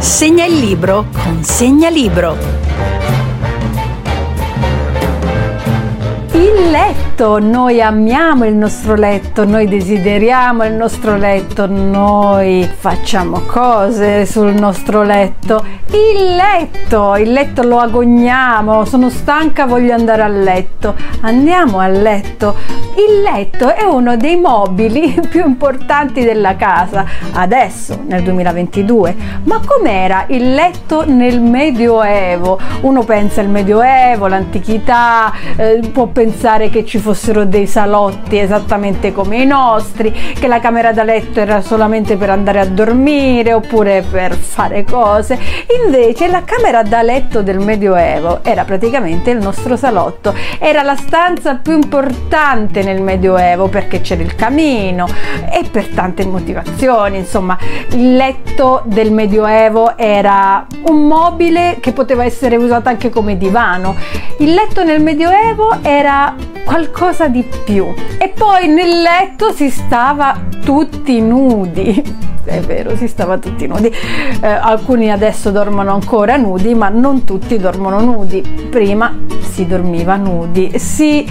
Segna 0.00 0.44
il 0.44 0.58
libro 0.58 1.06
con 1.12 1.42
Segnalibro. 1.42 2.36
Il 6.32 6.70
letto, 6.70 7.07
noi 7.18 7.82
amiamo 7.82 8.44
il 8.44 8.54
nostro 8.54 8.94
letto, 8.94 9.44
noi 9.44 9.66
desideriamo 9.66 10.64
il 10.64 10.74
nostro 10.74 11.16
letto, 11.16 11.66
noi 11.66 12.62
facciamo 12.78 13.40
cose 13.40 14.24
sul 14.24 14.52
nostro 14.52 15.02
letto. 15.02 15.64
Il 15.90 16.36
letto, 16.36 17.16
il 17.16 17.32
letto 17.32 17.62
lo 17.62 17.78
agogniamo, 17.78 18.84
sono 18.84 19.10
stanca, 19.10 19.66
voglio 19.66 19.94
andare 19.94 20.22
a 20.22 20.28
letto. 20.28 20.94
Andiamo 21.22 21.80
a 21.80 21.88
letto. 21.88 22.54
Il 22.94 23.22
letto 23.22 23.74
è 23.74 23.82
uno 23.82 24.16
dei 24.16 24.36
mobili 24.36 25.18
più 25.28 25.44
importanti 25.44 26.22
della 26.22 26.54
casa, 26.54 27.04
adesso 27.32 27.98
nel 28.06 28.22
2022. 28.22 29.16
Ma 29.44 29.60
com'era 29.64 30.26
il 30.28 30.54
letto 30.54 31.04
nel 31.04 31.40
Medioevo? 31.40 32.60
Uno 32.82 33.02
pensa 33.02 33.40
al 33.40 33.48
Medioevo, 33.48 34.28
l'antichità, 34.28 35.32
eh, 35.56 35.80
può 35.92 36.06
pensare 36.06 36.68
che 36.68 36.84
ci 36.84 36.98
fossero 37.08 37.46
dei 37.46 37.66
salotti 37.66 38.38
esattamente 38.38 39.14
come 39.14 39.38
i 39.38 39.46
nostri, 39.46 40.12
che 40.38 40.46
la 40.46 40.60
camera 40.60 40.92
da 40.92 41.04
letto 41.04 41.40
era 41.40 41.62
solamente 41.62 42.18
per 42.18 42.28
andare 42.28 42.60
a 42.60 42.66
dormire 42.66 43.54
oppure 43.54 44.02
per 44.02 44.34
fare 44.34 44.84
cose. 44.84 45.38
Invece 45.86 46.28
la 46.28 46.42
camera 46.44 46.82
da 46.82 47.00
letto 47.00 47.40
del 47.40 47.60
Medioevo 47.60 48.40
era 48.44 48.64
praticamente 48.64 49.30
il 49.30 49.38
nostro 49.38 49.74
salotto, 49.74 50.34
era 50.58 50.82
la 50.82 50.96
stanza 50.96 51.54
più 51.54 51.72
importante 51.72 52.82
nel 52.82 53.00
Medioevo 53.00 53.68
perché 53.68 54.02
c'era 54.02 54.20
il 54.20 54.34
camino 54.34 55.06
e 55.50 55.64
per 55.70 55.86
tante 55.86 56.26
motivazioni, 56.26 57.16
insomma, 57.16 57.56
il 57.92 58.16
letto 58.16 58.82
del 58.84 59.12
Medioevo 59.12 59.96
era 59.96 60.66
un 60.82 61.06
mobile 61.06 61.78
che 61.80 61.92
poteva 61.92 62.24
essere 62.24 62.56
usato 62.56 62.90
anche 62.90 63.08
come 63.08 63.38
divano. 63.38 63.96
Il 64.40 64.52
letto 64.52 64.84
nel 64.84 65.00
Medioevo 65.00 65.78
era 65.80 66.34
qualcosa 66.66 66.96
di 67.28 67.44
più 67.64 67.94
e 68.18 68.28
poi 68.28 68.66
nel 68.66 69.00
letto 69.00 69.52
si 69.52 69.70
stava 69.70 70.36
tutti 70.64 71.20
nudi 71.20 72.26
è 72.48 72.60
vero, 72.60 72.96
si 72.96 73.06
stava 73.06 73.36
tutti 73.38 73.66
nudi. 73.66 73.92
Eh, 74.40 74.46
alcuni 74.46 75.10
adesso 75.10 75.50
dormono 75.50 75.92
ancora 75.92 76.36
nudi, 76.36 76.74
ma 76.74 76.88
non 76.88 77.24
tutti 77.24 77.58
dormono 77.58 78.00
nudi. 78.00 78.40
Prima 78.40 79.14
si 79.40 79.66
dormiva 79.66 80.16
nudi, 80.16 80.78
si 80.78 81.26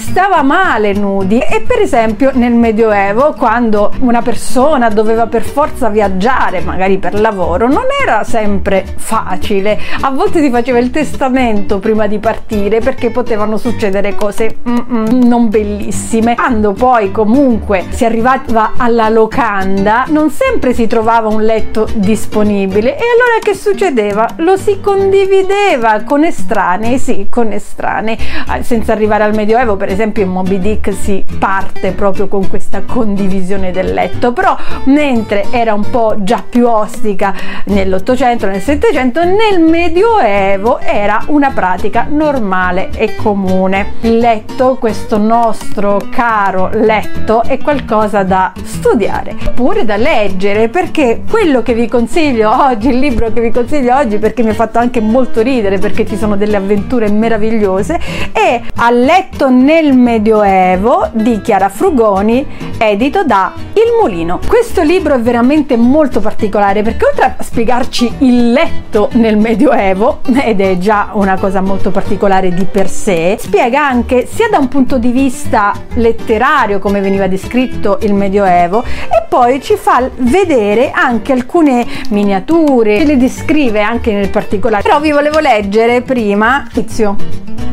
stava 0.00 0.42
male 0.42 0.92
nudi 0.94 1.38
e 1.38 1.60
per 1.60 1.78
esempio 1.80 2.30
nel 2.32 2.54
Medioevo 2.54 3.34
quando 3.34 3.92
una 4.00 4.22
persona 4.22 4.88
doveva 4.88 5.26
per 5.26 5.42
forza 5.42 5.88
viaggiare, 5.90 6.60
magari 6.60 6.98
per 6.98 7.20
lavoro, 7.20 7.68
non 7.68 7.84
era 8.02 8.24
sempre 8.24 8.84
facile. 8.96 9.78
A 10.00 10.10
volte 10.10 10.40
si 10.40 10.50
faceva 10.50 10.78
il 10.78 10.90
testamento 10.90 11.78
prima 11.78 12.06
di 12.06 12.18
partire 12.18 12.80
perché 12.80 13.10
potevano 13.10 13.58
succedere 13.58 14.14
cose 14.14 14.56
non 14.64 15.48
bellissime. 15.48 16.34
Quando 16.34 16.72
poi 16.72 17.12
comunque 17.12 17.84
si 17.90 18.04
arrivava 18.04 18.72
alla 18.76 19.08
locanda, 19.10 20.06
non 20.08 20.30
sempre 20.30 20.72
si 20.72 20.86
trovava 20.86 21.28
un 21.28 21.42
letto 21.42 21.86
disponibile 21.94 22.96
e 22.96 23.02
allora 23.02 23.38
che 23.40 23.54
succedeva? 23.54 24.28
Lo 24.36 24.56
si 24.56 24.80
condivideva 24.80 26.02
con 26.04 26.24
estranei, 26.24 26.98
sì, 26.98 27.26
con 27.28 27.52
estranei, 27.52 28.18
senza 28.62 28.92
arrivare 28.92 29.24
al 29.24 29.34
Medioevo 29.34 29.76
per 29.76 29.89
esempio 29.90 30.22
in 30.22 30.30
Moby 30.30 30.58
Dick 30.58 30.92
si 30.92 31.24
parte 31.38 31.92
proprio 31.92 32.28
con 32.28 32.48
questa 32.48 32.82
condivisione 32.82 33.70
del 33.70 33.92
letto, 33.92 34.32
però 34.32 34.56
mentre 34.84 35.46
era 35.50 35.74
un 35.74 35.88
po' 35.90 36.14
già 36.18 36.42
più 36.48 36.66
ostica 36.66 37.34
nell'Ottocento, 37.64 38.46
nel 38.46 38.60
Settecento, 38.60 39.24
nel 39.24 39.60
Medioevo 39.60 40.78
era 40.78 41.22
una 41.26 41.50
pratica 41.50 42.06
normale 42.08 42.90
e 42.94 43.16
comune. 43.16 43.94
Il 44.02 44.18
letto, 44.18 44.76
questo 44.76 45.18
nostro 45.18 46.00
caro 46.10 46.70
letto, 46.72 47.42
è 47.42 47.58
qualcosa 47.58 48.22
da 48.22 48.52
studiare, 48.62 49.34
pure 49.54 49.84
da 49.84 49.96
leggere, 49.96 50.68
perché 50.68 51.22
quello 51.28 51.62
che 51.62 51.74
vi 51.74 51.88
consiglio 51.88 52.50
oggi, 52.50 52.88
il 52.88 52.98
libro 52.98 53.32
che 53.32 53.40
vi 53.40 53.50
consiglio 53.50 53.96
oggi, 53.96 54.18
perché 54.18 54.42
mi 54.42 54.50
ha 54.50 54.54
fatto 54.54 54.78
anche 54.78 55.00
molto 55.00 55.40
ridere, 55.42 55.78
perché 55.78 56.06
ci 56.06 56.16
sono 56.16 56.36
delle 56.36 56.56
avventure 56.56 57.10
meravigliose, 57.10 57.98
è 58.32 58.60
A 58.76 58.90
letto 58.90 59.50
nel 59.50 59.79
nel 59.80 59.96
Medioevo 59.96 61.08
di 61.12 61.40
Chiara 61.40 61.70
Frugoni, 61.70 62.46
edito 62.76 63.24
da 63.24 63.54
Il 63.72 63.98
Mulino. 63.98 64.38
Questo 64.46 64.82
libro 64.82 65.14
è 65.14 65.20
veramente 65.20 65.76
molto 65.78 66.20
particolare 66.20 66.82
perché 66.82 67.06
oltre 67.06 67.34
a 67.38 67.42
spiegarci 67.42 68.12
il 68.18 68.52
letto 68.52 69.08
nel 69.12 69.38
Medioevo, 69.38 70.20
ed 70.44 70.60
è 70.60 70.76
già 70.76 71.12
una 71.14 71.38
cosa 71.38 71.62
molto 71.62 71.90
particolare 71.90 72.52
di 72.52 72.64
per 72.64 72.90
sé, 72.90 73.36
spiega 73.38 73.86
anche 73.86 74.26
sia 74.30 74.50
da 74.50 74.58
un 74.58 74.68
punto 74.68 74.98
di 74.98 75.12
vista 75.12 75.72
letterario 75.94 76.78
come 76.78 77.00
veniva 77.00 77.26
descritto 77.26 77.98
il 78.02 78.12
Medioevo 78.12 78.82
e 78.82 79.24
poi 79.26 79.62
ci 79.62 79.76
fa 79.76 80.10
vedere 80.16 80.90
anche 80.90 81.32
alcune 81.32 81.86
miniature, 82.10 83.02
le 83.02 83.16
descrive 83.16 83.80
anche 83.80 84.12
nel 84.12 84.28
particolare. 84.28 84.82
Però 84.82 85.00
vi 85.00 85.10
volevo 85.10 85.38
leggere 85.38 86.02
prima, 86.02 86.66
inizio, 86.74 87.16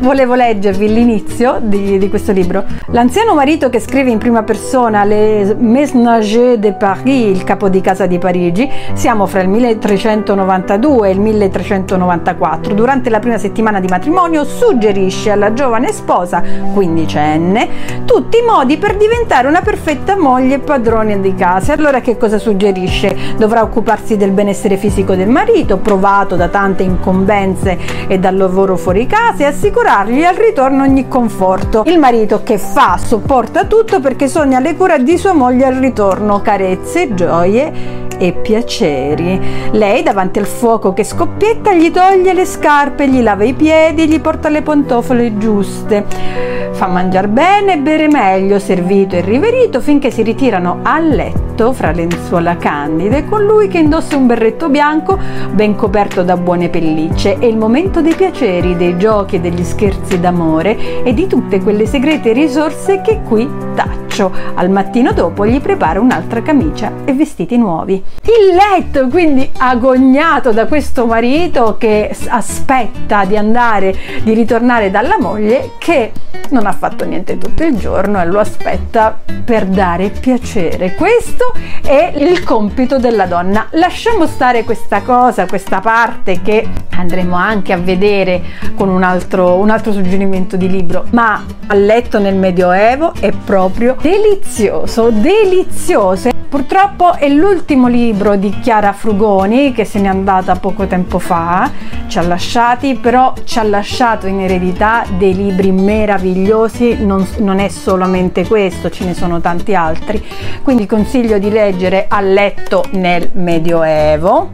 volevo 0.00 0.34
leggervi 0.34 0.92
l'inizio 0.92 1.58
di 1.60 1.78
di, 1.98 2.08
questo 2.08 2.32
libro. 2.32 2.64
L'anziano 2.86 3.34
marito 3.34 3.70
che 3.70 3.80
scrive 3.80 4.10
in 4.10 4.18
prima 4.18 4.42
persona 4.42 5.04
Les 5.04 5.54
Mesnagers 5.54 6.58
de 6.58 6.72
Paris, 6.72 7.36
il 7.36 7.44
capo 7.44 7.68
di 7.68 7.80
casa 7.80 8.06
di 8.06 8.18
Parigi, 8.18 8.68
siamo 8.94 9.26
fra 9.26 9.40
il 9.40 9.48
1392 9.48 11.08
e 11.08 11.12
il 11.12 11.20
1394. 11.20 12.74
Durante 12.74 13.10
la 13.10 13.20
prima 13.20 13.38
settimana 13.38 13.80
di 13.80 13.86
matrimonio 13.88 14.44
suggerisce 14.44 15.30
alla 15.30 15.52
giovane 15.52 15.92
sposa, 15.92 16.42
quindicenne, 16.72 17.68
tutti 18.04 18.38
i 18.38 18.42
modi 18.42 18.76
per 18.78 18.96
diventare 18.96 19.48
una 19.48 19.60
perfetta 19.60 20.16
moglie 20.16 20.56
e 20.56 20.58
padrone 20.58 21.20
di 21.20 21.34
casa. 21.34 21.72
Allora 21.72 22.00
che 22.00 22.16
cosa 22.16 22.38
suggerisce? 22.38 23.16
Dovrà 23.36 23.62
occuparsi 23.62 24.16
del 24.16 24.32
benessere 24.32 24.76
fisico 24.76 25.14
del 25.14 25.28
marito, 25.28 25.78
provato 25.78 26.36
da 26.36 26.48
tante 26.48 26.82
incombenze 26.82 27.78
e 28.08 28.18
dal 28.18 28.36
lavoro 28.36 28.76
fuori 28.76 29.06
casa, 29.06 29.44
e 29.44 29.46
assicurargli 29.88 30.22
al 30.22 30.34
ritorno 30.34 30.82
ogni 30.82 31.08
conforto. 31.08 31.82
Il 31.86 31.98
marito 31.98 32.42
che 32.42 32.58
fa 32.58 32.98
sopporta 32.98 33.64
tutto 33.64 34.00
perché 34.00 34.28
sogna 34.28 34.60
le 34.60 34.76
cure 34.76 35.02
di 35.02 35.16
sua 35.16 35.32
moglie 35.32 35.64
al 35.64 35.76
ritorno, 35.76 36.42
carezze, 36.42 37.14
gioie 37.14 38.06
e 38.18 38.32
piaceri. 38.32 39.40
Lei 39.72 40.02
davanti 40.02 40.38
al 40.38 40.46
fuoco 40.46 40.92
che 40.92 41.04
scoppietta 41.04 41.72
gli 41.72 41.90
toglie 41.90 42.32
le 42.34 42.44
scarpe, 42.44 43.08
gli 43.08 43.22
lava 43.22 43.44
i 43.44 43.54
piedi, 43.54 44.08
gli 44.08 44.20
porta 44.20 44.48
le 44.48 44.62
pantofole 44.62 45.38
giuste. 45.38 46.66
Fa 46.78 46.86
mangiare 46.86 47.26
bene 47.26 47.72
e 47.72 47.78
bere 47.78 48.06
meglio, 48.06 48.60
servito 48.60 49.16
e 49.16 49.20
riverito 49.20 49.80
finché 49.80 50.12
si 50.12 50.22
ritirano 50.22 50.78
a 50.82 51.00
letto 51.00 51.72
fra 51.72 51.90
lenzuola 51.90 52.56
candide 52.56 53.24
con 53.24 53.42
lui 53.44 53.66
che 53.66 53.78
indossa 53.78 54.16
un 54.16 54.28
berretto 54.28 54.68
bianco 54.68 55.18
ben 55.50 55.74
coperto 55.74 56.22
da 56.22 56.36
buone 56.36 56.68
pellicce. 56.68 57.38
È 57.38 57.46
il 57.46 57.56
momento 57.56 58.00
dei 58.00 58.14
piaceri, 58.14 58.76
dei 58.76 58.96
giochi 58.96 59.36
e 59.36 59.40
degli 59.40 59.64
scherzi 59.64 60.20
d'amore 60.20 61.02
e 61.02 61.12
di 61.14 61.26
tutte 61.26 61.60
quelle 61.60 61.84
segrete 61.84 62.32
risorse 62.32 63.00
che 63.00 63.22
qui 63.22 63.48
taccio. 63.74 64.30
Al 64.54 64.70
mattino 64.70 65.12
dopo 65.12 65.46
gli 65.46 65.60
prepara 65.60 66.00
un'altra 66.00 66.42
camicia 66.42 66.97
e 67.08 67.14
vestiti 67.14 67.56
nuovi. 67.56 67.94
Il 67.94 68.54
letto 68.54 69.08
quindi 69.08 69.50
agognato 69.56 70.52
da 70.52 70.66
questo 70.66 71.06
marito 71.06 71.76
che 71.78 72.14
aspetta 72.28 73.24
di 73.24 73.34
andare, 73.34 73.96
di 74.22 74.34
ritornare 74.34 74.90
dalla 74.90 75.16
moglie 75.18 75.70
che 75.78 76.12
non 76.50 76.66
ha 76.66 76.72
fatto 76.72 77.06
niente 77.06 77.38
tutto 77.38 77.64
il 77.64 77.76
giorno 77.76 78.20
e 78.20 78.26
lo 78.26 78.40
aspetta 78.40 79.18
per 79.42 79.64
dare 79.64 80.10
piacere. 80.10 80.94
Questo 80.94 81.54
è 81.82 82.12
il 82.16 82.44
compito 82.44 82.98
della 82.98 83.24
donna. 83.24 83.68
Lasciamo 83.70 84.26
stare 84.26 84.64
questa 84.64 85.00
cosa, 85.00 85.46
questa 85.46 85.80
parte 85.80 86.42
che 86.42 86.68
andremo 86.90 87.34
anche 87.34 87.72
a 87.72 87.78
vedere 87.78 88.42
con 88.74 88.90
un 88.90 89.02
altro, 89.02 89.54
un 89.54 89.70
altro 89.70 89.92
suggerimento 89.92 90.56
di 90.56 90.68
libro, 90.68 91.06
ma 91.12 91.42
a 91.68 91.74
letto 91.74 92.18
nel 92.18 92.34
Medioevo 92.34 93.14
è 93.18 93.32
proprio 93.32 93.96
delizioso, 93.98 95.08
delizioso. 95.10 96.28
Purtroppo 96.48 96.97
è 97.18 97.28
l'ultimo 97.28 97.86
libro 97.86 98.36
di 98.36 98.50
Chiara 98.60 98.92
Frugoni 98.92 99.72
che 99.72 99.84
se 99.84 100.00
n'è 100.00 100.08
andata 100.08 100.56
poco 100.56 100.86
tempo 100.86 101.18
fa, 101.18 101.70
ci 102.08 102.18
ha 102.18 102.22
lasciati, 102.22 102.96
però 102.96 103.32
ci 103.44 103.58
ha 103.58 103.62
lasciato 103.62 104.26
in 104.26 104.40
eredità 104.40 105.04
dei 105.16 105.34
libri 105.34 105.70
meravigliosi, 105.70 107.04
non, 107.04 107.26
non 107.38 107.60
è 107.60 107.68
solamente 107.68 108.46
questo, 108.46 108.90
ce 108.90 109.04
ne 109.04 109.14
sono 109.14 109.40
tanti 109.40 109.74
altri, 109.74 110.24
quindi 110.62 110.86
consiglio 110.86 111.38
di 111.38 111.50
leggere 111.50 112.06
A 112.08 112.20
letto 112.20 112.84
nel 112.92 113.30
Medioevo 113.32 114.50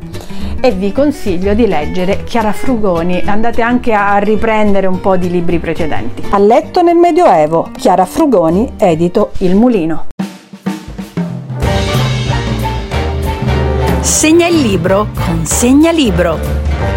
e 0.61 0.71
vi 0.71 0.93
consiglio 0.93 1.55
di 1.55 1.67
leggere 1.67 2.25
Chiara 2.25 2.53
Frugoni, 2.53 3.23
andate 3.27 3.63
anche 3.63 3.93
a 3.93 4.17
riprendere 4.19 4.87
un 4.87 5.01
po' 5.01 5.17
di 5.17 5.31
libri 5.31 5.59
precedenti. 5.59 6.23
A 6.31 6.39
letto 6.39 6.83
nel 6.83 6.97
Medioevo, 6.97 7.71
Chiara 7.77 8.05
Frugoni, 8.05 8.73
edito 8.79 9.33
Il 9.39 9.57
Mulino. 9.57 10.07
Segna 14.05 14.47
il 14.49 14.61
libro 14.61 15.09
con 15.15 15.47
Segnalibro. 15.47 16.94